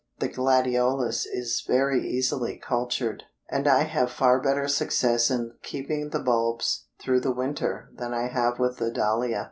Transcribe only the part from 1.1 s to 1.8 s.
is